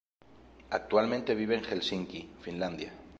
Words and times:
Actualmente 0.71 1.35
vive 1.35 1.53
en 1.55 1.63
Helsinki, 1.63 2.31
Finlandia. 2.41 2.91